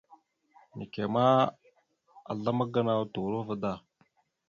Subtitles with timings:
[0.77, 1.25] Neke ma,
[2.31, 3.73] aslam gənaw turova da.